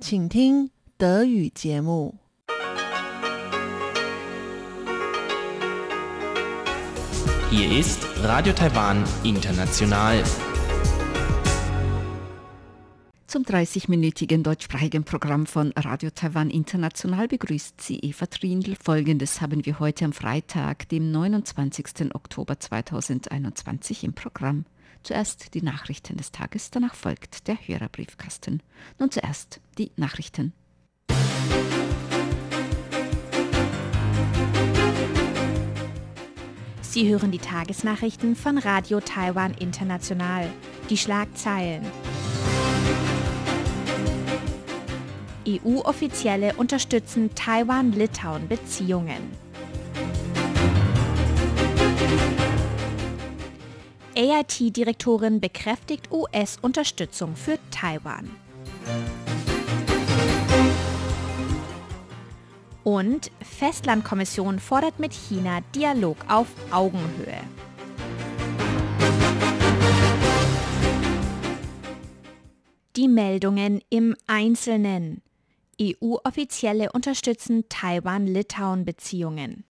[0.00, 2.14] 请听德语节目。
[7.50, 10.24] Hier ist Radio Taiwan International.
[13.26, 18.76] Zum 30-minütigen deutschsprachigen Programm von Radio Taiwan International begrüßt sie Eva Trindl.
[18.82, 22.14] Folgendes haben wir heute am Freitag, dem 29.
[22.14, 24.64] Oktober 2021 im Programm.
[25.03, 28.61] Zuerst die Nachrichten des Tages, danach folgt der Hörerbriefkasten.
[28.99, 30.53] Nun zuerst die Nachrichten.
[36.81, 40.49] Sie hören die Tagesnachrichten von Radio Taiwan International.
[40.89, 41.85] Die Schlagzeilen.
[45.47, 49.46] EU-Offizielle unterstützen Taiwan-Litauen-Beziehungen.
[54.17, 58.27] AIT-Direktorin bekräftigt US-Unterstützung für Taiwan.
[62.83, 67.41] Und Festlandkommission fordert mit China Dialog auf Augenhöhe.
[72.95, 75.21] Die Meldungen im Einzelnen.
[75.79, 79.63] EU-Offizielle unterstützen Taiwan-Litauen-Beziehungen.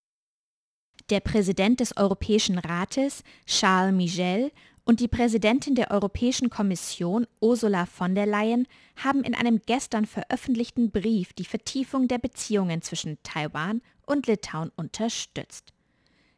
[1.09, 4.51] Der Präsident des Europäischen Rates, Charles Michel,
[4.83, 10.91] und die Präsidentin der Europäischen Kommission, Ursula von der Leyen, haben in einem gestern veröffentlichten
[10.91, 15.73] Brief die Vertiefung der Beziehungen zwischen Taiwan und Litauen unterstützt.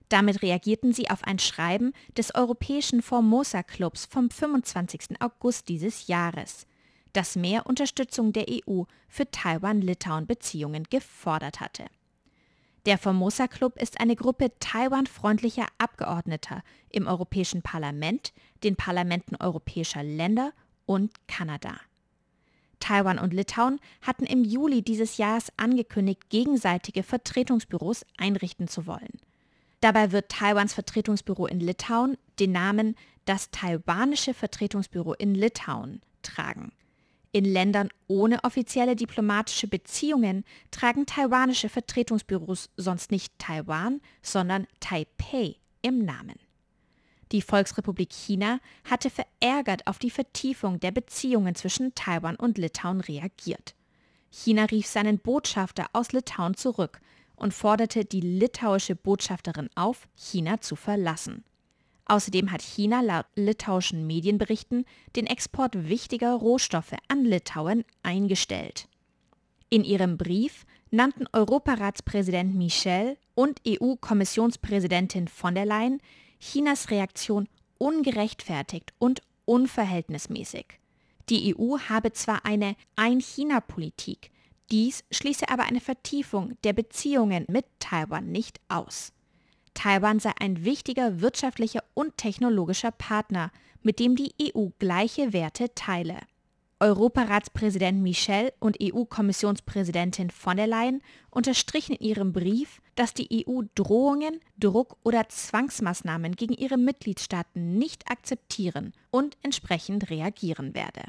[0.09, 5.20] Damit reagierten sie auf ein Schreiben des Europäischen Formosa Clubs vom 25.
[5.20, 6.66] August dieses Jahres,
[7.14, 11.86] das mehr Unterstützung der EU für Taiwan-Litauen-Beziehungen gefordert hatte.
[12.85, 20.53] Der Formosa Club ist eine Gruppe Taiwan-freundlicher Abgeordneter im Europäischen Parlament, den Parlamenten europäischer Länder
[20.86, 21.75] und Kanada.
[22.80, 29.19] Taiwan und Litauen hatten im Juli dieses Jahres angekündigt, gegenseitige Vertretungsbüros einrichten zu wollen.
[29.81, 36.71] Dabei wird Taiwans Vertretungsbüro in Litauen den Namen das taiwanische Vertretungsbüro in Litauen tragen.
[37.32, 46.04] In Ländern ohne offizielle diplomatische Beziehungen tragen taiwanische Vertretungsbüros sonst nicht Taiwan, sondern Taipei im
[46.04, 46.40] Namen.
[47.32, 48.60] Die Volksrepublik China
[48.90, 53.76] hatte verärgert auf die Vertiefung der Beziehungen zwischen Taiwan und Litauen reagiert.
[54.32, 57.00] China rief seinen Botschafter aus Litauen zurück
[57.36, 61.44] und forderte die litauische Botschafterin auf, China zu verlassen.
[62.09, 68.87] Außerdem hat China laut litauischen Medienberichten den Export wichtiger Rohstoffe an Litauen eingestellt.
[69.70, 76.02] In ihrem Brief nannten Europaratspräsident Michel und EU-Kommissionspräsidentin von der Leyen
[76.39, 80.80] Chinas Reaktion ungerechtfertigt und unverhältnismäßig.
[81.30, 84.31] Die EU habe zwar eine Ein-China-Politik,
[84.71, 89.14] dies schließe aber eine Vertiefung der Beziehungen mit Taiwan nicht aus.
[89.73, 96.19] Taiwan sei ein wichtiger wirtschaftlicher und technologischer Partner, mit dem die EU gleiche Werte teile.
[96.81, 104.39] Europaratspräsident Michel und EU-Kommissionspräsidentin von der Leyen unterstrichen in ihrem Brief, dass die EU Drohungen,
[104.57, 111.03] Druck oder Zwangsmaßnahmen gegen ihre Mitgliedstaaten nicht akzeptieren und entsprechend reagieren werde.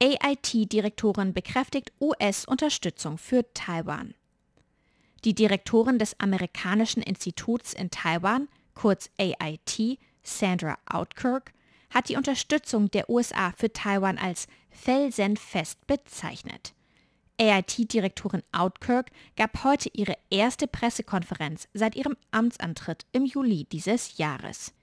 [0.00, 4.14] AIT-Direktorin bekräftigt US-Unterstützung für Taiwan.
[5.24, 11.52] Die Direktorin des amerikanischen Instituts in Taiwan, kurz AIT, Sandra Outkirk,
[11.88, 16.74] hat die Unterstützung der USA für Taiwan als felsenfest bezeichnet.
[17.40, 24.74] AIT-Direktorin Outkirk gab heute ihre erste Pressekonferenz seit ihrem Amtsantritt im Juli dieses Jahres.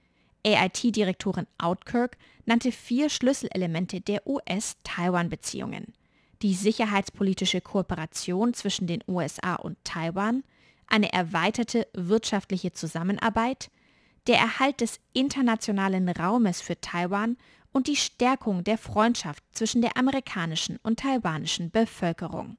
[0.44, 5.94] AIT-Direktorin Outkirk nannte vier Schlüsselelemente der US-Taiwan-Beziehungen.
[6.42, 10.42] Die sicherheitspolitische Kooperation zwischen den USA und Taiwan,
[10.88, 13.70] eine erweiterte wirtschaftliche Zusammenarbeit,
[14.26, 17.36] der Erhalt des internationalen Raumes für Taiwan
[17.70, 22.56] und die Stärkung der Freundschaft zwischen der amerikanischen und taiwanischen Bevölkerung.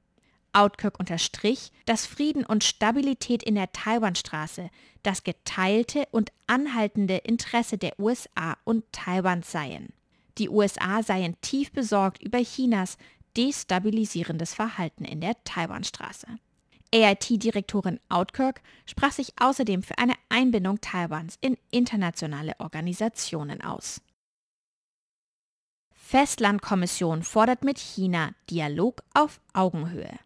[0.54, 4.70] Outkirk unterstrich, dass Frieden und Stabilität in der Taiwanstraße
[5.02, 9.92] das geteilte und anhaltende Interesse der USA und Taiwans seien.
[10.38, 12.96] Die USA seien tief besorgt über Chinas
[13.36, 16.26] destabilisierendes Verhalten in der Taiwanstraße.
[16.94, 24.00] AIT-Direktorin Outkirk sprach sich außerdem für eine Einbindung Taiwans in internationale Organisationen aus.
[25.92, 30.18] Festlandkommission fordert mit China Dialog auf Augenhöhe.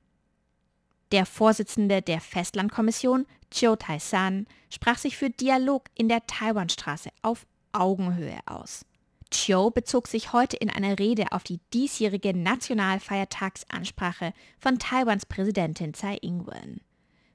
[1.13, 8.41] Der Vorsitzende der Festlandkommission, Chiu Tai-san, sprach sich für Dialog in der Taiwanstraße auf Augenhöhe
[8.45, 8.85] aus.
[9.31, 16.19] Chiu bezog sich heute in einer Rede auf die diesjährige Nationalfeiertagsansprache von Taiwans Präsidentin Tsai
[16.23, 16.81] Ing-wen.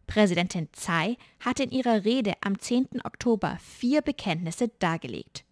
[0.07, 3.01] Präsidentin Tsai hatte in ihrer Rede am 10.
[3.03, 5.45] Oktober vier Bekenntnisse dargelegt.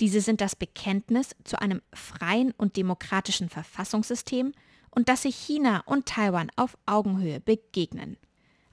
[0.00, 4.52] Diese sind das Bekenntnis zu einem freien und demokratischen Verfassungssystem
[4.90, 8.16] und dass sich China und Taiwan auf Augenhöhe begegnen.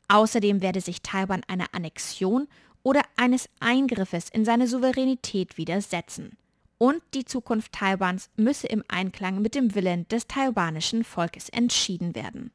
[0.08, 2.48] Außerdem werde sich Taiwan einer Annexion
[2.84, 6.38] oder eines Eingriffes in seine Souveränität widersetzen.
[6.82, 12.50] Und die Zukunft Taiwans müsse im Einklang mit dem Willen des taiwanischen Volkes entschieden werden.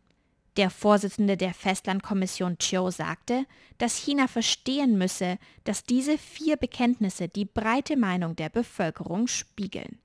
[0.57, 3.47] Der Vorsitzende der Festlandkommission Chiu sagte,
[3.79, 10.01] dass China verstehen müsse, dass diese vier Bekenntnisse die breite Meinung der Bevölkerung spiegeln.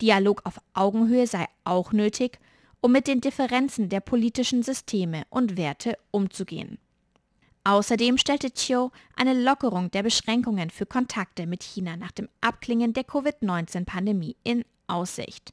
[0.00, 2.38] Dialog auf Augenhöhe sei auch nötig,
[2.80, 6.78] um mit den Differenzen der politischen Systeme und Werte umzugehen.
[7.68, 13.04] Außerdem stellte Chiu eine Lockerung der Beschränkungen für Kontakte mit China nach dem Abklingen der
[13.04, 15.52] Covid-19-Pandemie in Aussicht.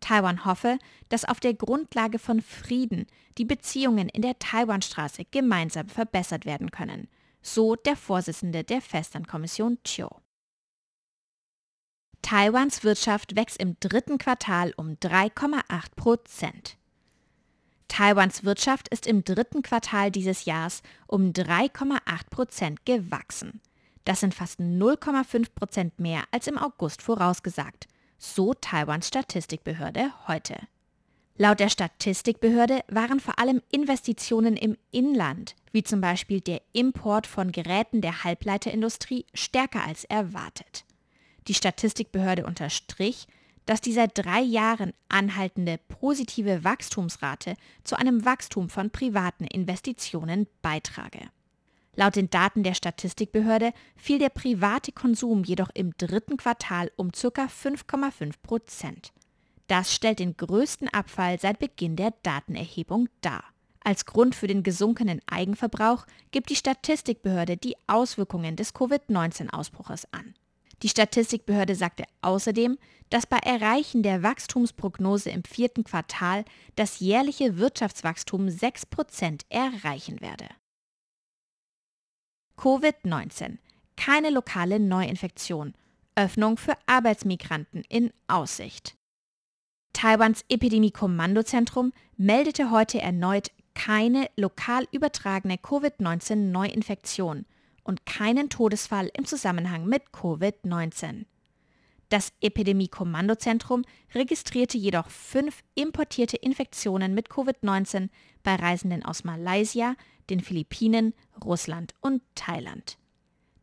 [0.00, 0.78] Taiwan hoffe,
[1.08, 3.06] dass auf der Grundlage von Frieden
[3.38, 7.08] die Beziehungen in der Taiwanstraße gemeinsam verbessert werden können,
[7.40, 10.08] so der Vorsitzende der Festlandkommission Chiu.
[12.20, 15.62] Taiwans Wirtschaft wächst im dritten Quartal um 3,8
[15.96, 16.77] Prozent.
[17.88, 21.98] Taiwans Wirtschaft ist im dritten Quartal dieses Jahres um 3,8
[22.30, 23.60] Prozent gewachsen.
[24.04, 27.88] Das sind fast 0,5 Prozent mehr als im August vorausgesagt,
[28.18, 30.56] so Taiwans Statistikbehörde heute.
[31.36, 37.52] Laut der Statistikbehörde waren vor allem Investitionen im Inland, wie zum Beispiel der Import von
[37.52, 40.84] Geräten der Halbleiterindustrie, stärker als erwartet.
[41.46, 43.28] Die Statistikbehörde unterstrich,
[43.68, 47.54] dass die seit drei Jahren anhaltende positive Wachstumsrate
[47.84, 51.20] zu einem Wachstum von privaten Investitionen beitrage.
[51.94, 57.44] Laut den Daten der Statistikbehörde fiel der private Konsum jedoch im dritten Quartal um ca.
[57.44, 59.12] 5,5 Prozent.
[59.66, 63.44] Das stellt den größten Abfall seit Beginn der Datenerhebung dar.
[63.84, 70.34] Als Grund für den gesunkenen Eigenverbrauch gibt die Statistikbehörde die Auswirkungen des Covid-19-Ausbruches an.
[70.82, 72.78] Die Statistikbehörde sagte außerdem,
[73.10, 76.44] dass bei Erreichen der Wachstumsprognose im vierten Quartal
[76.76, 80.48] das jährliche Wirtschaftswachstum 6% erreichen werde.
[82.56, 83.58] Covid-19.
[83.96, 85.74] Keine lokale Neuinfektion.
[86.14, 88.96] Öffnung für Arbeitsmigranten in Aussicht.
[89.92, 97.46] Taiwans Epidemie-Kommandozentrum meldete heute erneut keine lokal übertragene Covid-19-Neuinfektion
[97.88, 101.24] und keinen Todesfall im Zusammenhang mit Covid-19.
[102.10, 103.82] Das Epidemie-Kommandozentrum
[104.14, 108.10] registrierte jedoch fünf importierte Infektionen mit Covid-19
[108.42, 109.94] bei Reisenden aus Malaysia,
[110.28, 112.98] den Philippinen, Russland und Thailand.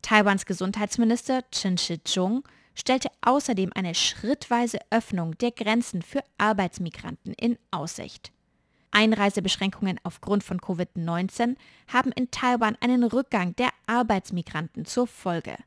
[0.01, 2.44] Taiwans Gesundheitsminister Chen Shih-chung
[2.74, 8.31] stellte außerdem eine schrittweise Öffnung der Grenzen für Arbeitsmigranten in Aussicht.
[8.95, 11.57] Einreisebeschränkungen aufgrund von Covid-19
[11.92, 15.57] haben in Taiwan einen Rückgang der Arbeitsmigranten zur Folge.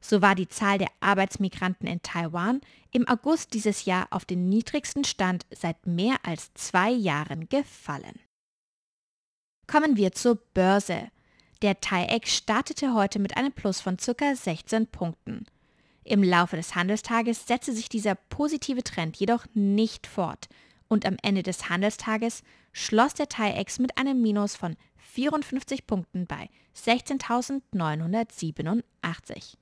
[0.00, 2.60] So war die Zahl der Arbeitsmigranten in Taiwan
[2.92, 8.18] im August dieses Jahr auf den niedrigsten Stand seit mehr als zwei Jahren gefallen.
[9.68, 11.10] Kommen wir zur Börse.
[11.62, 14.34] Der TAIEX startete heute mit einem Plus von ca.
[14.34, 15.46] 16 Punkten.
[16.04, 20.48] Im Laufe des Handelstages setzte sich dieser positive Trend jedoch nicht fort
[20.88, 22.42] und am Ende des Handelstages
[22.72, 29.54] schloss der TAIEX mit einem Minus von 54 Punkten bei 16.987.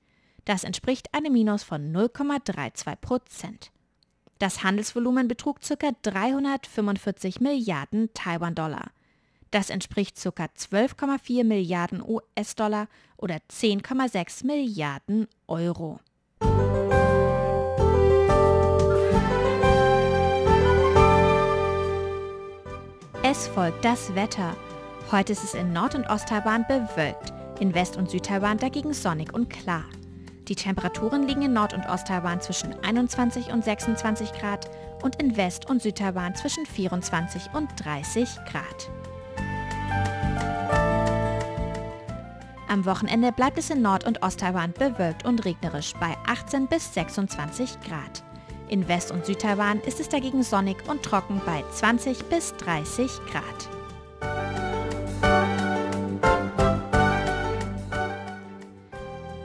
[0.45, 3.71] Das entspricht einem Minus von 0,32 Prozent.
[4.39, 5.91] Das Handelsvolumen betrug ca.
[6.03, 8.91] 345 Milliarden Taiwan-Dollar.
[9.51, 10.29] Das entspricht ca.
[10.29, 12.87] 12,4 Milliarden US-Dollar
[13.17, 15.99] oder 10,6 Milliarden Euro.
[23.29, 24.55] Es folgt das Wetter.
[25.11, 29.49] Heute ist es in Nord- und Osttaiwan bewölkt, in West- und Südtaiwan dagegen sonnig und
[29.49, 29.83] klar.
[30.47, 34.69] Die Temperaturen liegen in Nord- und Osttaiwan zwischen 21 und 26 Grad
[35.03, 38.89] und in West- und Südtaiwan zwischen 24 und 30 Grad.
[42.69, 47.81] Am Wochenende bleibt es in Nord- und Osttaiwan bewölkt und regnerisch bei 18 bis 26
[47.81, 48.23] Grad.
[48.69, 53.69] In West- und Südtaiwan ist es dagegen sonnig und trocken bei 20 bis 30 Grad.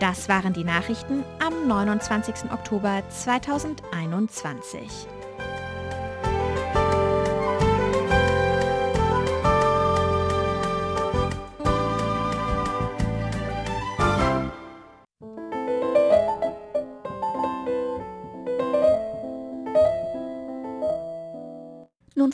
[0.01, 2.51] Das waren die Nachrichten am 29.
[2.51, 5.07] Oktober 2021.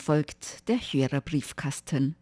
[0.08, 2.16] folgt der Hörerbriefkasten.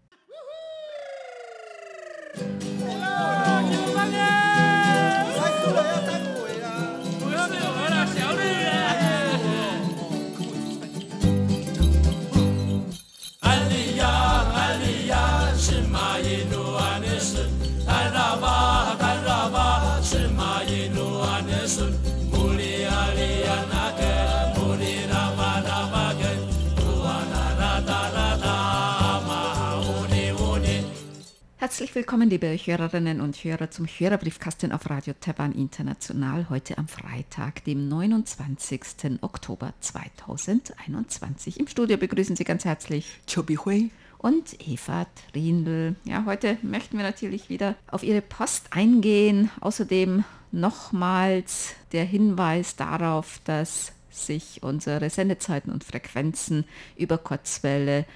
[31.66, 37.64] Herzlich willkommen, liebe Hörerinnen und Hörer, zum Hörerbriefkasten auf Radio Taiwan International heute am Freitag,
[37.64, 39.20] dem 29.
[39.20, 41.58] Oktober 2021.
[41.58, 45.96] Im Studio begrüßen Sie ganz herzlich Chobi Hui und Eva Trindl.
[46.04, 49.50] Ja, heute möchten wir natürlich wieder auf Ihre Post eingehen.
[49.60, 56.64] Außerdem nochmals der Hinweis darauf, dass sich unsere Sendezeiten und Frequenzen
[56.96, 58.06] über Kurzwelle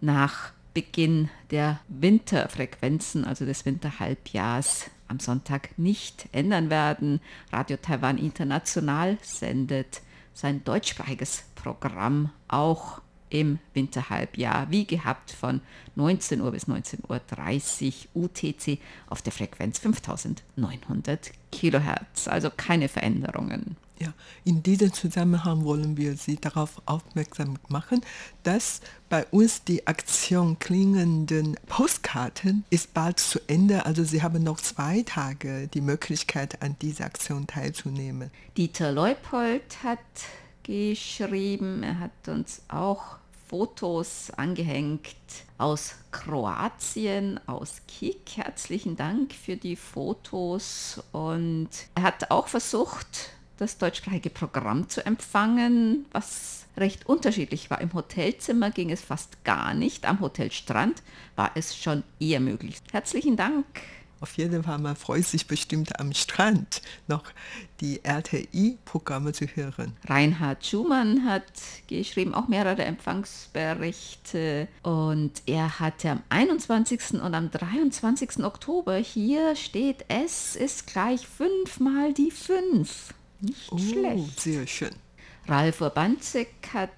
[0.00, 7.20] nach Beginn der Winterfrequenzen, also des Winterhalbjahrs, am Sonntag nicht ändern werden.
[7.52, 10.00] Radio Taiwan International sendet
[10.32, 15.60] sein deutschsprachiges Programm auch im Winterhalbjahr, wie gehabt, von
[15.94, 22.28] 19 Uhr bis 19.30 Uhr UTC auf der Frequenz 5900 Kilohertz.
[22.28, 23.76] Also keine Veränderungen.
[24.02, 28.00] Ja, in diesem Zusammenhang wollen wir Sie darauf aufmerksam machen,
[28.42, 33.86] dass bei uns die Aktion klingenden Postkarten ist bald zu Ende.
[33.86, 38.32] Also Sie haben noch zwei Tage die Möglichkeit, an dieser Aktion teilzunehmen.
[38.56, 40.00] Dieter Leupold hat
[40.64, 45.14] geschrieben, er hat uns auch Fotos angehängt
[45.58, 48.22] aus Kroatien, aus Kik.
[48.34, 53.30] Herzlichen Dank für die Fotos und er hat auch versucht,
[53.62, 57.80] das deutschsprachige Programm zu empfangen, was recht unterschiedlich war.
[57.80, 61.02] Im Hotelzimmer ging es fast gar nicht, am Hotelstrand
[61.36, 62.78] war es schon eher möglich.
[62.90, 63.64] Herzlichen Dank.
[64.20, 67.24] Auf jeden Fall, man freut sich bestimmt am Strand noch
[67.80, 69.96] die RTI-Programme zu hören.
[70.06, 71.42] Reinhard Schumann hat
[71.88, 77.14] geschrieben, auch mehrere Empfangsberichte und er hatte am 21.
[77.14, 78.44] und am 23.
[78.44, 83.14] Oktober, hier steht, es ist gleich fünfmal die fünf.
[83.42, 84.40] Nicht oh, schlecht.
[84.40, 84.94] Sehr schön.
[85.46, 86.90] Ralf Urbanzek hat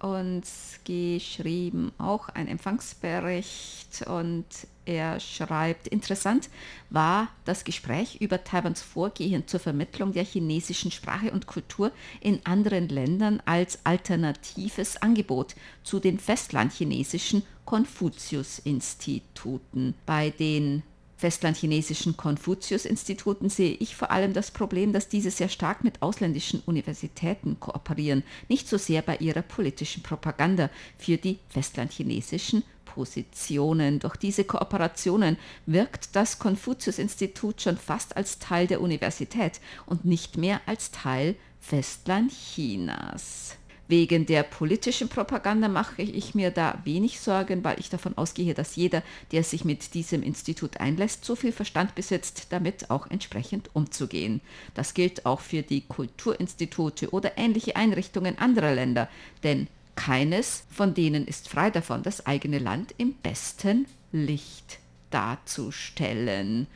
[0.00, 4.46] uns geschrieben, auch ein Empfangsbericht und
[4.84, 6.50] er schreibt, interessant
[6.90, 12.88] war das Gespräch über Taiwans Vorgehen zur Vermittlung der chinesischen Sprache und Kultur in anderen
[12.88, 19.94] Ländern als alternatives Angebot zu den festlandchinesischen Konfuzius-Instituten.
[20.06, 20.82] Bei den
[21.16, 27.58] festlandchinesischen Konfuzius-Instituten sehe ich vor allem das Problem, dass diese sehr stark mit ausländischen Universitäten
[27.58, 33.98] kooperieren, nicht so sehr bei ihrer politischen Propaganda für die festlandchinesischen Positionen.
[33.98, 40.60] Durch diese Kooperationen wirkt das Konfuzius-Institut schon fast als Teil der Universität und nicht mehr
[40.66, 43.56] als Teil Festlandchinas.
[43.88, 48.74] Wegen der politischen Propaganda mache ich mir da wenig Sorgen, weil ich davon ausgehe, dass
[48.74, 54.40] jeder, der sich mit diesem Institut einlässt, so viel Verstand besitzt, damit auch entsprechend umzugehen.
[54.74, 59.08] Das gilt auch für die Kulturinstitute oder ähnliche Einrichtungen anderer Länder,
[59.44, 64.78] denn keines von denen ist frei davon, das eigene Land im besten Licht
[65.10, 66.66] darzustellen.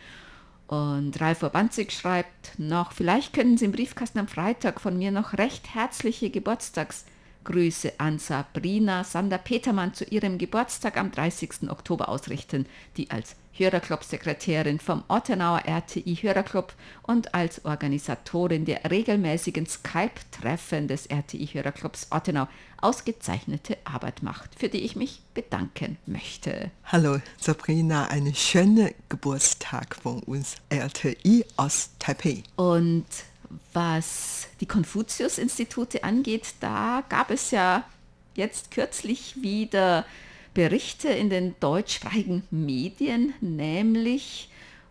[0.70, 5.32] Und Ralf Urbanzig schreibt noch, vielleicht können Sie im Briefkasten am Freitag von mir noch
[5.32, 6.30] recht herzliche
[7.44, 11.70] Geburtstagsgrüße an Sabrina Sander-Petermann zu ihrem Geburtstag am 30.
[11.70, 12.66] Oktober ausrichten,
[12.96, 21.46] die als Hörerclub-Sekretärin vom Ottenauer RTI Hörerclub und als Organisatorin der regelmäßigen Skype-Treffen des RTI
[21.46, 22.46] Hörerclubs Ottenau
[22.80, 26.70] ausgezeichnete Arbeit macht, für die ich mich bedanken möchte.
[26.84, 32.42] Hallo Sabrina, einen schönen Geburtstag von uns RTI aus Taipei.
[32.56, 33.04] Und
[33.72, 37.84] was die Konfuzius-Institute angeht, da gab es ja
[38.34, 40.04] jetzt kürzlich wieder
[40.54, 44.50] Berichte in den deutschsprachigen Medien, nämlich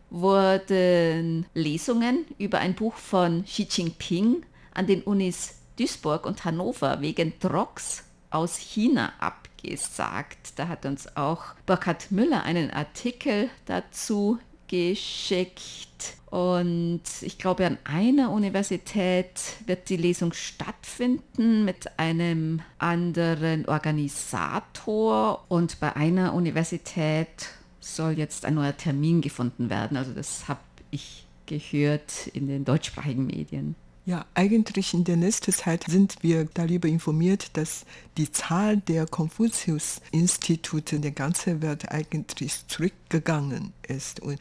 [0.10, 7.34] wurden Lesungen über ein Buch von Xi Jinping an den Unis Duisburg und Hannover wegen
[7.40, 10.54] Drogs aus China abgesagt.
[10.58, 14.40] Da hat uns auch Burkhard Müller einen Artikel dazu
[14.70, 16.16] geschickt.
[16.30, 25.44] Und ich glaube, an einer Universität wird die Lesung stattfinden mit einem anderen Organisator.
[25.50, 27.50] Und bei einer Universität
[27.82, 29.98] soll jetzt ein neuer Termin gefunden werden.
[29.98, 30.62] Also das habe
[30.92, 33.76] ich gehört in den deutschsprachigen Medien.
[34.10, 37.86] Ja, eigentlich in der letzten Zeit sind wir darüber informiert, dass
[38.18, 44.20] die Zahl der Konfuzius-Institute in der ganzen Welt eigentlich zurückgegangen ist.
[44.20, 44.40] Und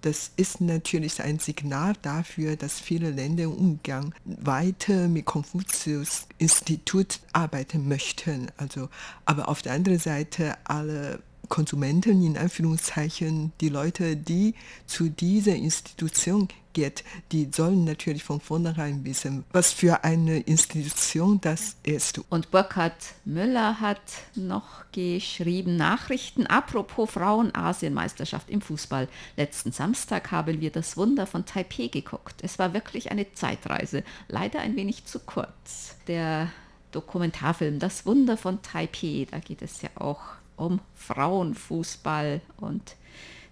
[0.00, 7.86] das ist natürlich ein Signal dafür, dass viele Länder im Umgang weiter mit Konfuzius-Institut arbeiten
[7.86, 8.48] möchten.
[8.56, 8.88] Also,
[9.24, 14.54] aber auf der anderen Seite alle Konsumenten in Anführungszeichen, die Leute, die
[14.86, 21.76] zu dieser Institution geht, die sollen natürlich von vornherein wissen, was für eine Institution das
[21.82, 22.20] ist.
[22.28, 22.92] Und Burkhard
[23.24, 24.02] Müller hat
[24.34, 29.08] noch geschrieben, Nachrichten apropos Frauen-Asienmeisterschaft im Fußball.
[29.38, 32.34] Letzten Samstag haben wir das Wunder von Taipei geguckt.
[32.42, 35.96] Es war wirklich eine Zeitreise, leider ein wenig zu kurz.
[36.08, 36.50] Der
[36.92, 40.20] Dokumentarfilm Das Wunder von Taipei, da geht es ja auch
[40.56, 42.96] um Frauenfußball und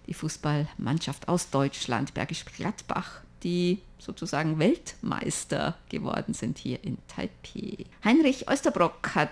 [0.07, 7.85] die Fußballmannschaft aus Deutschland, Bergisch Gladbach, die sozusagen Weltmeister geworden sind hier in Taipei.
[8.03, 9.29] Heinrich Oesterbrock hat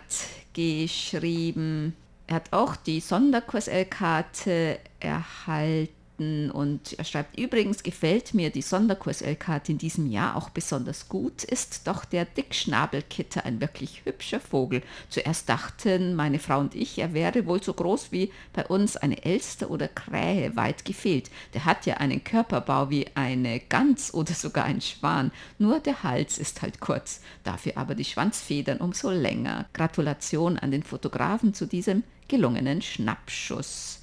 [0.53, 1.95] geschrieben,
[2.27, 9.69] er hat auch die Sonderkurs-L-Karte erhalten Seiten und er schreibt, übrigens gefällt mir die Sonderkurs-LKT
[9.69, 14.81] in diesem Jahr auch besonders gut, ist doch der Dickschnabelkitter ein wirklich hübscher Vogel.
[15.09, 19.23] Zuerst dachten meine Frau und ich, er wäre wohl so groß wie bei uns eine
[19.23, 21.29] Elster oder Krähe, weit gefehlt.
[21.53, 26.37] Der hat ja einen Körperbau wie eine Gans oder sogar ein Schwan, nur der Hals
[26.37, 29.65] ist halt kurz, dafür aber die Schwanzfedern umso länger.
[29.73, 33.99] Gratulation an den Fotografen zu diesem gelungenen Schnappschuss.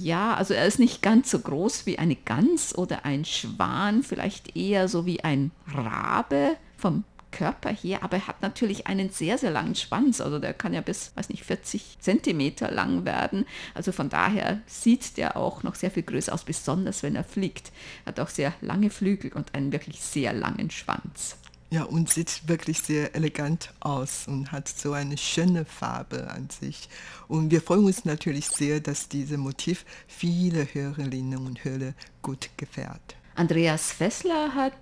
[0.00, 4.56] Ja, also er ist nicht ganz so groß wie eine Gans oder ein Schwan, vielleicht
[4.56, 7.02] eher so wie ein Rabe vom
[7.32, 10.20] Körper her, aber er hat natürlich einen sehr, sehr langen Schwanz.
[10.20, 13.44] Also der kann ja bis, weiß nicht, 40 Zentimeter lang werden.
[13.74, 17.72] Also von daher sieht der auch noch sehr viel größer aus, besonders wenn er fliegt.
[18.04, 21.36] Er hat auch sehr lange Flügel und einen wirklich sehr langen Schwanz.
[21.70, 26.88] Ja, und sieht wirklich sehr elegant aus und hat so eine schöne Farbe an sich.
[27.28, 31.92] Und wir freuen uns natürlich sehr, dass dieses Motiv viele Hörerinnen und Hörer
[32.22, 33.16] gut gefällt.
[33.34, 34.72] Andreas Fessler hat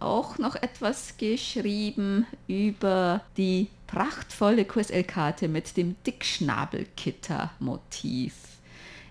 [0.00, 8.34] auch noch etwas geschrieben über die prachtvolle QSL-Karte mit dem Dickschnabelkitter-Motiv.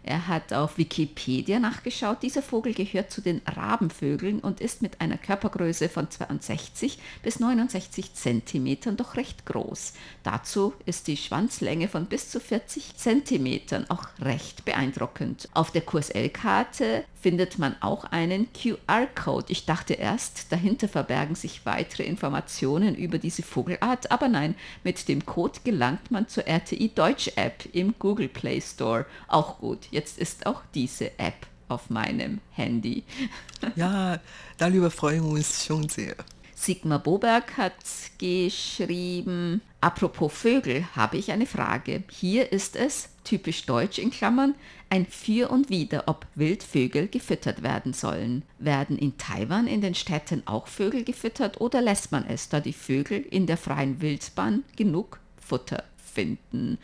[0.08, 2.24] Er hat auf Wikipedia nachgeschaut.
[2.24, 8.14] Dieser Vogel gehört zu den Rabenvögeln und ist mit einer Körpergröße von 62 bis 69
[8.14, 9.94] Zentimetern doch recht groß.
[10.24, 15.50] Dazu ist die Schwanzlänge von bis zu 40 Zentimetern auch recht beeindruckend.
[15.54, 19.48] Auf der QSL-Karte findet man auch einen QR-Code.
[19.50, 25.26] Ich dachte erst, dahinter verbergen sich weitere Informationen über diese Vogelart, aber nein, mit dem
[25.26, 29.06] Code gelangt man zur RTI Deutsch App im Google Play Store.
[29.28, 33.04] Auch gut, jetzt ist auch diese App auf meinem Handy.
[33.76, 34.20] Ja,
[34.58, 36.16] darüber freuen wir uns schon sehr.
[36.56, 37.74] Sigmar Boberg hat
[38.20, 42.04] geschrieben, apropos Vögel habe ich eine Frage.
[42.12, 44.56] Hier ist es, typisch deutsch in Klammern,
[44.90, 48.44] ein Für und Wider, ob Wildvögel gefüttert werden sollen.
[48.60, 52.74] Werden in Taiwan in den Städten auch Vögel gefüttert oder lässt man es, da die
[52.74, 56.78] Vögel in der freien Wildbahn genug Futter finden?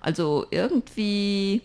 [0.00, 1.60] Also irgendwie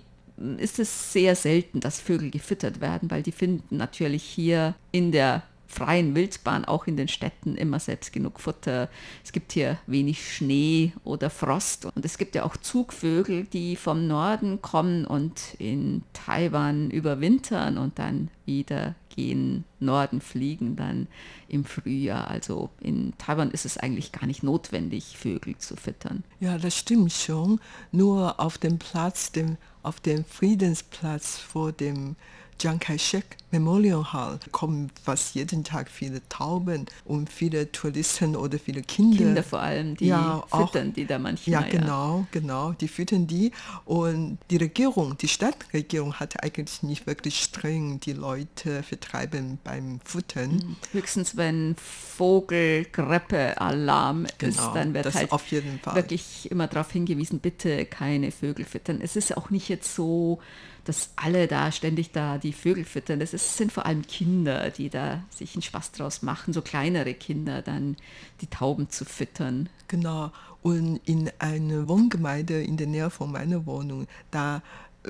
[0.57, 5.43] ist es sehr selten, dass Vögel gefüttert werden, weil die finden natürlich hier in der
[5.67, 8.89] freien Wildbahn, auch in den Städten, immer selbst genug Futter.
[9.23, 14.07] Es gibt hier wenig Schnee oder Frost und es gibt ja auch Zugvögel, die vom
[14.07, 21.07] Norden kommen und in Taiwan überwintern und dann wieder gehen Norden fliegen dann
[21.47, 22.27] im Frühjahr.
[22.29, 26.23] Also in Taiwan ist es eigentlich gar nicht notwendig, Vögel zu füttern.
[26.39, 27.59] Ja, das stimmt schon.
[27.91, 32.15] Nur auf dem Platz, dem, auf dem Friedensplatz vor dem
[32.57, 38.81] Chiang Kai-shek Memorial Hall kommen fast jeden Tag viele Tauben und viele Touristen oder viele
[38.81, 39.17] Kinder.
[39.17, 41.61] Kinder vor allem, die ja, füttern auch, die da manchmal.
[41.61, 42.27] Ja, genau, ja.
[42.31, 43.53] genau, die füttern die.
[43.85, 50.61] Und die Regierung, die Stadtregierung hat eigentlich nicht wirklich streng die Leute vertreiben beim Futtern.
[50.61, 58.31] Hm, höchstens wenn Vogelgrippe-Alarm genau, ist, dann wird halt wirklich immer darauf hingewiesen, bitte keine
[58.31, 58.99] Vögel füttern.
[59.01, 60.41] Es ist auch nicht jetzt so
[60.85, 63.19] dass alle da ständig da die Vögel füttern.
[63.19, 67.13] Das ist, sind vor allem Kinder, die da sich einen Spaß draus machen, so kleinere
[67.13, 67.97] Kinder dann
[68.41, 69.69] die Tauben zu füttern.
[69.87, 70.31] Genau.
[70.61, 74.61] Und in einer Wohngemeinde in der Nähe von meiner Wohnung, da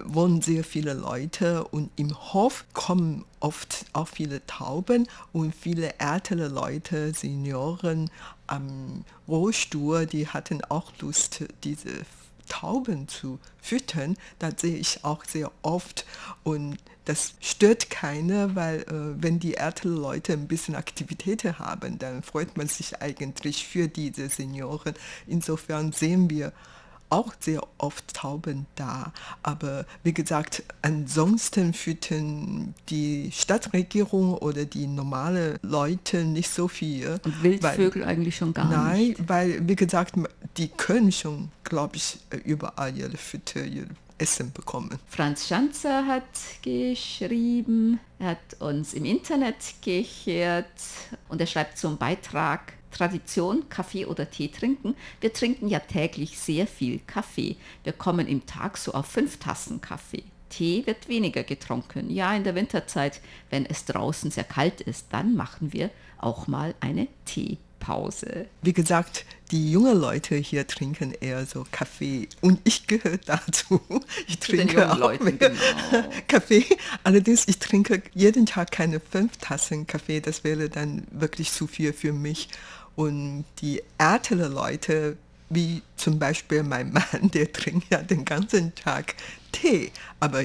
[0.03, 6.47] wohnen sehr viele Leute und im Hof kommen oft auch viele Tauben und viele ältere
[6.47, 8.09] Leute, Senioren
[8.47, 12.05] am Rollstuhl, die hatten auch Lust, diese
[12.47, 14.17] Tauben zu füttern.
[14.39, 16.05] Das sehe ich auch sehr oft
[16.43, 22.23] und das stört keiner, weil äh, wenn die älteren Leute ein bisschen Aktivitäten haben, dann
[22.23, 24.95] freut man sich eigentlich für diese Senioren.
[25.27, 26.51] Insofern sehen wir
[27.09, 29.13] auch sehr oft Tauben da.
[29.43, 37.19] Aber wie gesagt, ansonsten füttern die Stadtregierung oder die normale Leute nicht so viel.
[37.23, 39.19] Und Wildvögel weil, eigentlich schon gar nein, nicht.
[39.19, 40.15] Nein, weil wie gesagt,
[40.57, 44.97] die können schon, glaube ich, überall ihre Fütter, ihre Essen bekommen.
[45.07, 46.23] Franz Schanzer hat
[46.61, 50.65] geschrieben, er hat uns im Internet gehört
[51.27, 54.95] und er schreibt zum Beitrag Tradition, Kaffee oder Tee trinken.
[55.19, 57.57] Wir trinken ja täglich sehr viel Kaffee.
[57.83, 60.23] Wir kommen im Tag so auf fünf Tassen Kaffee.
[60.47, 62.09] Tee wird weniger getrunken.
[62.09, 66.73] Ja, in der Winterzeit, wenn es draußen sehr kalt ist, dann machen wir auch mal
[66.79, 67.57] eine Tee.
[67.79, 68.47] Pause.
[68.61, 73.81] Wie gesagt, die jungen Leute hier trinken eher so Kaffee und ich gehöre dazu.
[74.27, 75.55] Ich Zu trinke auch Leuten, genau.
[76.27, 76.65] Kaffee.
[77.03, 80.19] Allerdings, ich trinke jeden Tag keine fünf Tassen Kaffee.
[80.19, 82.49] Das wäre dann wirklich zu viel für mich.
[82.95, 85.17] Und die älteren Leute,
[85.49, 89.15] wie zum Beispiel mein Mann, der trinkt ja den ganzen Tag
[89.51, 89.91] Tee.
[90.19, 90.43] Aber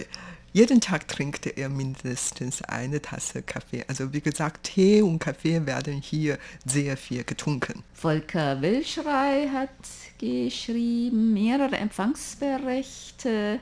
[0.53, 3.85] jeden Tag trinkt er mindestens eine Tasse Kaffee.
[3.89, 7.85] Also wie gesagt, Tee und Kaffee werden hier sehr viel getrunken.
[7.95, 9.71] Volker Wilschrei hat
[10.19, 13.61] geschrieben, mehrere Empfangsberichte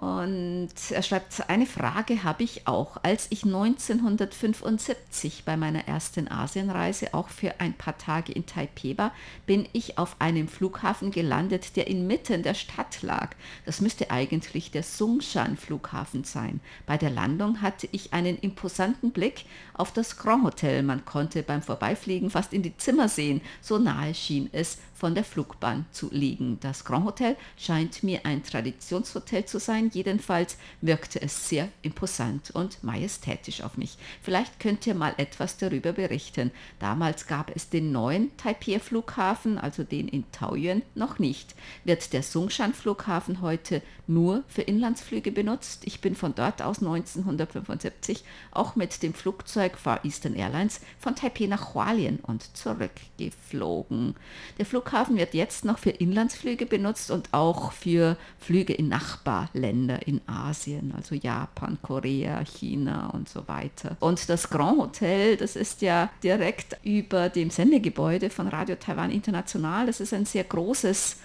[0.00, 2.96] und er schreibt, eine Frage habe ich auch.
[3.02, 9.12] Als ich 1975 bei meiner ersten Asienreise auch für ein paar Tage in Taipei war,
[9.44, 13.36] bin ich auf einem Flughafen gelandet, der inmitten der Stadt lag.
[13.66, 16.60] Das müsste eigentlich der Sungshan-Flughafen sein.
[16.86, 20.82] Bei der Landung hatte ich einen imposanten Blick auf das Grand Hotel.
[20.82, 23.42] Man konnte beim Vorbeifliegen fast in die Zimmer sehen.
[23.60, 26.58] So nahe schien es von der Flugbahn zu liegen.
[26.60, 29.89] Das Grand Hotel scheint mir ein Traditionshotel zu sein.
[29.92, 33.98] Jedenfalls wirkte es sehr imposant und majestätisch auf mich.
[34.22, 36.50] Vielleicht könnt ihr mal etwas darüber berichten.
[36.78, 41.54] Damals gab es den neuen Taipei-Flughafen, also den in Taoyuan, noch nicht.
[41.84, 45.82] Wird der Sungshan-Flughafen heute nur für Inlandsflüge benutzt?
[45.84, 51.46] Ich bin von dort aus 1975 auch mit dem Flugzeug Far Eastern Airlines von Taipei
[51.46, 54.14] nach Hualien und zurückgeflogen.
[54.58, 59.79] Der Flughafen Flughafen wird jetzt noch für Inlandsflüge benutzt und auch für Flüge in Nachbarländer
[59.88, 63.96] in Asien, also Japan, Korea, China und so weiter.
[64.00, 69.86] Und das Grand Hotel, das ist ja direkt über dem Sendegebäude von Radio Taiwan International.
[69.86, 71.16] Das ist ein sehr großes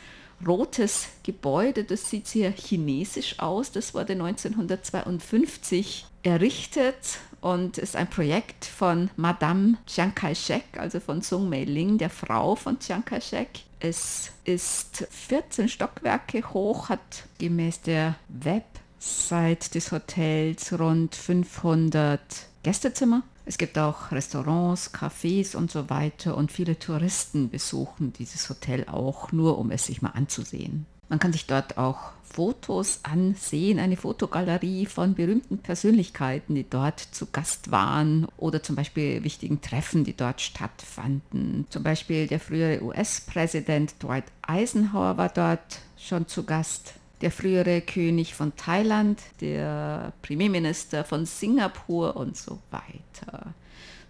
[0.45, 3.71] rotes Gebäude, das sieht sehr chinesisch aus.
[3.71, 11.47] Das wurde 1952 errichtet und ist ein Projekt von Madame Chiang Kai-shek, also von Sung
[11.49, 13.49] Mei-ling, der Frau von Chiang Kai-shek.
[13.79, 22.19] Es ist 14 Stockwerke hoch, hat gemäß der Website des Hotels rund 500
[22.63, 23.21] Gästezimmer.
[23.47, 29.31] Es gibt auch Restaurants, Cafés und so weiter und viele Touristen besuchen dieses Hotel auch
[29.31, 30.87] nur, um es sich mal anzusehen.
[31.09, 37.27] Man kann sich dort auch Fotos ansehen, eine Fotogalerie von berühmten Persönlichkeiten, die dort zu
[37.27, 41.67] Gast waren oder zum Beispiel wichtigen Treffen, die dort stattfanden.
[41.69, 46.95] Zum Beispiel der frühere US-Präsident Dwight Eisenhower war dort schon zu Gast.
[47.21, 53.53] Der frühere König von Thailand, der Premierminister von Singapur und so weiter.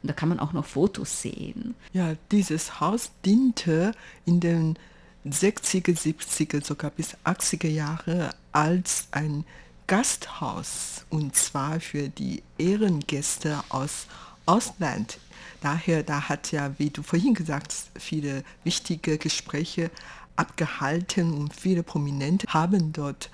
[0.01, 1.75] Und da kann man auch noch Fotos sehen.
[1.93, 3.91] Ja, dieses Haus diente
[4.25, 4.77] in den
[5.25, 9.45] 60er, 70er, sogar bis 80er Jahre als ein
[9.87, 14.07] Gasthaus und zwar für die Ehrengäste aus
[14.45, 15.19] Ausland.
[15.61, 19.89] Daher, da hat ja, wie du vorhin gesagt hast, viele wichtige Gespräche
[20.36, 23.30] abgehalten und viele Prominente haben dort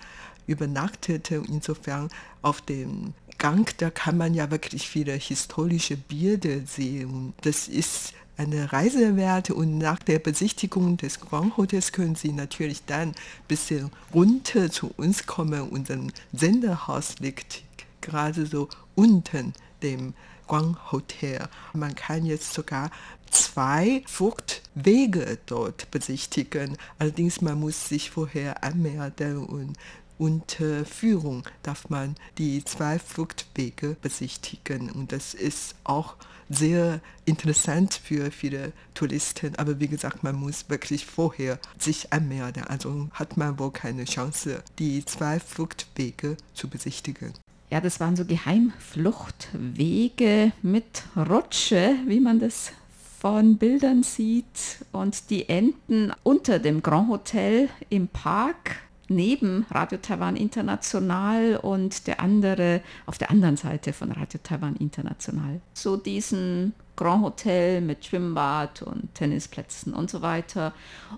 [0.48, 1.32] übernachtet.
[1.32, 2.10] Insofern
[2.42, 7.34] auf dem Gang, da kann man ja wirklich viele historische Bilder sehen.
[7.42, 12.86] Das ist eine Reise wert und nach der Besichtigung des Grand Hotels können Sie natürlich
[12.86, 13.16] dann ein
[13.48, 15.70] bisschen runter zu uns kommen.
[15.70, 15.98] Unser
[16.34, 17.64] Senderhaus liegt
[18.02, 20.14] gerade so unten dem
[20.48, 21.48] Grand Hotel.
[21.74, 22.92] Man kann jetzt sogar
[23.32, 26.78] zwei Fluchtwege dort besichtigen.
[27.00, 29.78] Allerdings man muss sich vorher anmelden und
[30.18, 34.92] unter Führung darf man die zwei Fluchtwege besichtigen.
[34.92, 36.16] Und das ist auch
[36.48, 39.56] sehr interessant für viele Touristen.
[39.56, 42.66] Aber wie gesagt, man muss wirklich vorher sich anmelden.
[42.66, 47.34] Also hat man wohl keine Chance, die zwei Fluchtwege zu besichtigen.
[47.72, 52.74] Ja, das waren so Geheimfluchtwege mit Rutsche, wie man das
[53.22, 54.84] von Bildern sieht.
[54.92, 58.78] Und die enden unter dem Grand Hotel im Park
[59.10, 65.62] neben Radio Taiwan International und der andere auf der anderen Seite von Radio Taiwan International.
[65.76, 70.74] So diesen Grand Hotel mit Schwimmbad und Tennisplätzen und so weiter.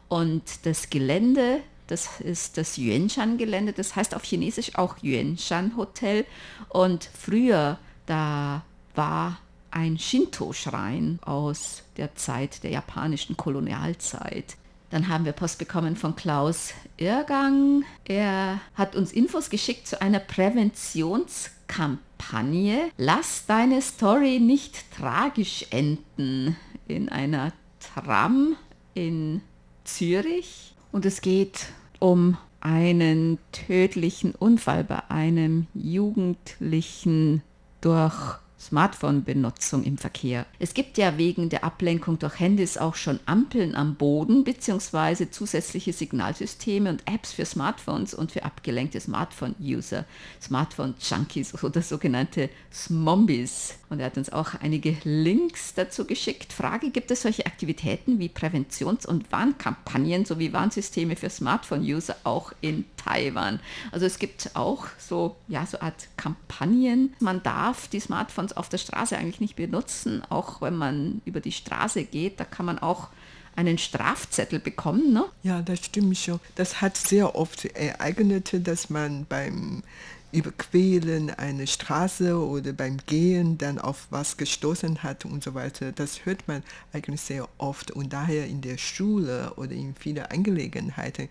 [0.10, 6.26] Und das Gelände, das ist das Yuanshan-Gelände, das heißt auf Chinesisch auch Yuanshan Hotel.
[6.68, 8.64] Und früher, da
[8.94, 9.38] war
[9.74, 14.56] ein Shinto-Schrein aus der Zeit der japanischen Kolonialzeit.
[14.92, 17.84] Dann haben wir Post bekommen von Klaus Irrgang.
[18.06, 22.92] Er hat uns Infos geschickt zu einer Präventionskampagne.
[22.98, 26.56] Lass deine Story nicht tragisch enden
[26.88, 28.56] in einer Tram
[28.94, 29.42] in
[29.84, 30.76] Zürich.
[30.92, 37.42] Und es geht um einen tödlichen Unfall bei einem Jugendlichen
[37.82, 40.46] durch Smartphone-Benutzung im Verkehr.
[40.60, 45.30] Es gibt ja wegen der Ablenkung durch Handys auch schon Ampeln am Boden bzw.
[45.30, 50.06] zusätzliche Signalsysteme und Apps für Smartphones und für abgelenkte Smartphone-User,
[50.42, 53.76] Smartphone-Junkies oder sogenannte Smombies.
[53.90, 56.54] Und er hat uns auch einige Links dazu geschickt.
[56.54, 62.86] Frage, gibt es solche Aktivitäten wie Präventions- und Warnkampagnen sowie Warnsysteme für Smartphone-User auch in
[63.04, 63.60] Taiwan?
[63.92, 67.14] Also es gibt auch so, ja, so Art Kampagnen.
[67.20, 71.52] Man darf die Smartphones auf der Straße eigentlich nicht benutzen, auch wenn man über die
[71.52, 72.40] Straße geht.
[72.40, 73.10] Da kann man auch
[73.56, 75.14] einen Strafzettel bekommen.
[75.14, 75.26] Ne?
[75.44, 76.40] Ja, das stimmt schon.
[76.56, 79.84] Das hat sehr oft ereignet, dass man beim
[80.32, 85.92] Überqueren einer Straße oder beim Gehen dann auf was gestoßen hat und so weiter.
[85.92, 91.30] Das hört man eigentlich sehr oft und daher in der Schule oder in vielen Angelegenheiten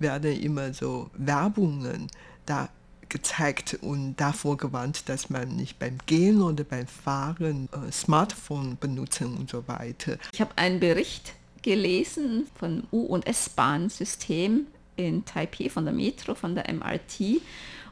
[0.00, 2.08] werden immer so Werbungen
[2.46, 2.68] da
[3.08, 9.36] gezeigt und davor gewarnt, dass man nicht beim Gehen oder beim Fahren äh, Smartphone benutzen
[9.36, 10.16] und so weiter.
[10.32, 16.54] Ich habe einen Bericht gelesen von U- und S-Bahn-System in Taipei von der Metro, von
[16.54, 17.42] der MRT.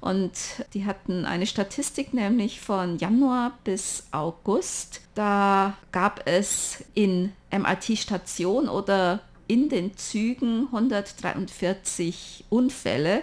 [0.01, 0.33] Und
[0.75, 5.01] die hatten eine Statistik nämlich von Januar bis August.
[5.15, 13.23] Da gab es in MRT-Station oder in den Zügen 143 Unfälle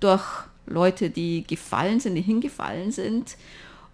[0.00, 0.24] durch
[0.66, 3.36] Leute, die gefallen sind, die hingefallen sind.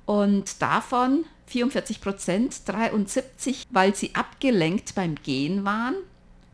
[0.07, 5.95] Und davon 44 Prozent, 73, weil sie abgelenkt beim Gehen waren.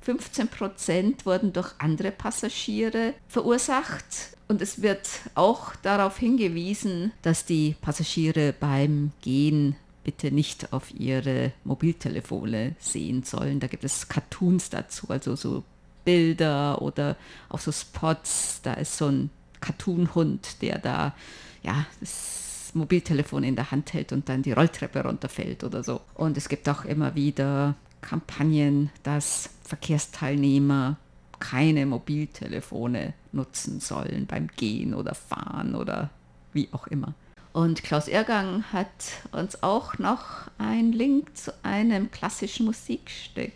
[0.03, 4.37] 15 Prozent wurden durch andere Passagiere verursacht.
[4.49, 11.53] Und es wird auch darauf hingewiesen, dass die Passagiere beim Gehen bitte nicht auf ihre
[11.65, 13.61] Mobiltelefone sehen sollen.
[13.61, 15.65] Da gibt es Cartoons dazu, also so
[16.05, 17.17] Bilder oder
[17.49, 18.61] auch so Spots.
[18.63, 21.15] Da ist so ein Cartoon-Hund, der da
[21.63, 26.01] ja, das Mobiltelefon in der Hand hält und dann die Rolltreppe runterfällt oder so.
[26.15, 30.97] Und es gibt auch immer wieder Kampagnen, dass Verkehrsteilnehmer
[31.39, 36.11] keine Mobiltelefone nutzen sollen beim Gehen oder Fahren oder
[36.53, 37.15] wie auch immer.
[37.53, 38.87] Und Klaus Ergang hat
[39.33, 43.53] uns auch noch einen Link zu einem klassischen Musikstück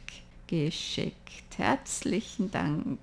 [0.48, 1.14] geschickt.
[1.56, 2.98] Herzlichen Dank.